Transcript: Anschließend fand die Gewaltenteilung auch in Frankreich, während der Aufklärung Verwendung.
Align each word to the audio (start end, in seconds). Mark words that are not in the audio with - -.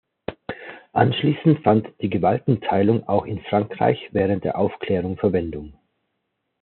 Anschließend 0.93 1.61
fand 1.63 1.87
die 2.01 2.09
Gewaltenteilung 2.09 3.07
auch 3.07 3.23
in 3.27 3.39
Frankreich, 3.43 4.09
während 4.13 4.43
der 4.43 4.57
Aufklärung 4.57 5.15
Verwendung. 5.17 5.73